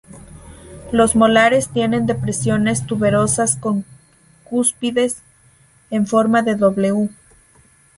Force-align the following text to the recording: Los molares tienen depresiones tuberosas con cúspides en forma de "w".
Los 0.91 1.15
molares 1.15 1.69
tienen 1.69 2.07
depresiones 2.07 2.87
tuberosas 2.87 3.55
con 3.55 3.85
cúspides 4.43 5.21
en 5.91 6.07
forma 6.07 6.41
de 6.41 6.55
"w". 6.55 7.09